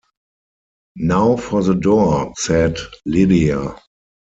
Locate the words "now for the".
0.95-1.75